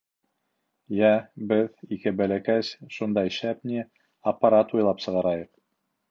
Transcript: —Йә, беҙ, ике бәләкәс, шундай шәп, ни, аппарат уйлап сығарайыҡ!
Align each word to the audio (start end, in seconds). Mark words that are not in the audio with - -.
—Йә, 0.99 1.09
беҙ, 1.51 1.67
ике 1.97 2.13
бәләкәс, 2.21 2.71
шундай 2.95 3.33
шәп, 3.35 3.59
ни, 3.73 3.83
аппарат 4.33 4.73
уйлап 4.79 5.05
сығарайыҡ! 5.05 5.51